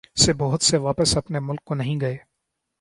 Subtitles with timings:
[0.15, 2.17] سے بہت سے واپس اپنے ملک کو نہیں گئے۔